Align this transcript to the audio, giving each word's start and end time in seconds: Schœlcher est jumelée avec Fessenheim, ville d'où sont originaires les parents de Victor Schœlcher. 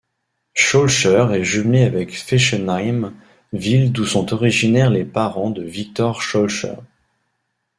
Schœlcher 0.55 1.27
est 1.31 1.43
jumelée 1.43 1.83
avec 1.83 2.17
Fessenheim, 2.17 3.13
ville 3.53 3.91
d'où 3.91 4.03
sont 4.03 4.33
originaires 4.33 4.89
les 4.89 5.05
parents 5.05 5.51
de 5.51 5.61
Victor 5.61 6.23
Schœlcher. 6.23 6.77